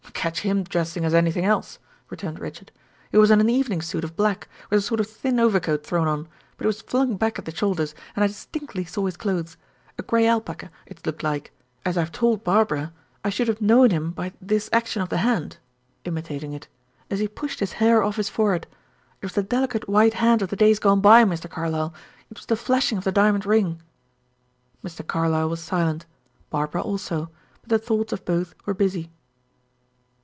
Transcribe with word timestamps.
"Catch 0.21 0.41
him 0.41 0.61
dressing 0.61 1.03
as 1.03 1.15
anything 1.15 1.45
else," 1.45 1.79
returned 2.11 2.37
Richard. 2.37 2.71
"He 3.11 3.17
was 3.17 3.31
in 3.31 3.41
an 3.41 3.49
evening 3.49 3.81
suit 3.81 4.03
of 4.03 4.15
black, 4.15 4.47
with 4.69 4.77
a 4.77 4.81
sort 4.81 4.99
of 4.99 5.07
thin 5.07 5.39
overcoat 5.39 5.83
thrown 5.83 6.07
on, 6.07 6.27
but 6.57 6.65
it 6.65 6.67
was 6.67 6.83
flung 6.83 7.17
back 7.17 7.39
at 7.39 7.45
the 7.45 7.55
shoulders, 7.55 7.95
and 8.15 8.23
I 8.23 8.27
distinctly 8.27 8.85
saw 8.85 9.07
his 9.07 9.17
clothes. 9.17 9.57
A 9.97 10.03
gray 10.03 10.27
alpaca, 10.27 10.69
it 10.85 11.03
looked 11.07 11.23
like. 11.23 11.51
As 11.83 11.97
I 11.97 12.01
have 12.01 12.11
told 12.11 12.43
Barbara, 12.43 12.93
I 13.23 13.31
should 13.31 13.47
have 13.47 13.61
known 13.61 13.89
him 13.89 14.11
by 14.11 14.31
this 14.39 14.69
action 14.71 15.01
of 15.01 15.09
the 15.09 15.17
hand," 15.17 15.57
imitating 16.05 16.53
it, 16.53 16.67
"as 17.09 17.17
he 17.17 17.27
pushed 17.27 17.59
his 17.59 17.73
hair 17.81 18.03
off 18.03 18.17
his 18.17 18.29
forehead; 18.29 18.67
it 19.23 19.25
was 19.25 19.33
the 19.33 19.41
delicate 19.41 19.89
white 19.89 20.13
hand 20.13 20.43
of 20.43 20.49
the 20.49 20.55
days 20.55 20.77
gone 20.77 21.01
by, 21.01 21.25
Mr. 21.25 21.49
Carlyle; 21.49 21.95
it 22.29 22.37
was 22.37 22.45
the 22.45 22.55
flashing 22.55 22.99
of 22.99 23.05
the 23.05 23.11
diamond 23.11 23.43
ring!" 23.43 23.81
Mr. 24.85 25.07
Carlyle 25.07 25.49
was 25.49 25.63
silent; 25.63 26.05
Barbara 26.51 26.81
also; 26.83 27.31
but 27.61 27.69
the 27.71 27.79
thoughts 27.79 28.13
of 28.13 28.23
both 28.23 28.53
were 28.67 28.75
busy. 28.75 29.09